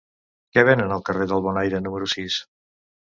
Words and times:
Què 0.57 0.63
venen 0.69 0.93
al 0.95 1.05
carrer 1.09 1.27
del 1.33 1.45
Bonaire 1.49 1.85
número 1.89 2.09
sis? 2.15 2.39